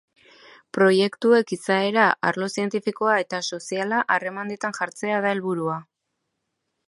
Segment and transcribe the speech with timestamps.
[0.77, 5.77] Proiektuek izaera arlo zientifikoa eta soziala harremanetan jartzea da helburua.